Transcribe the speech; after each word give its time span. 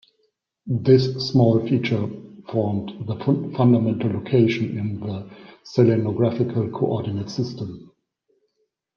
This 0.65 1.29
small 1.29 1.59
feature 1.67 2.07
formed 2.49 3.05
the 3.05 3.15
fundamental 3.55 4.11
location 4.13 4.75
in 4.75 4.99
the 4.99 5.29
selenographical 5.63 6.71
coordinate 6.73 7.29
system. 7.29 7.91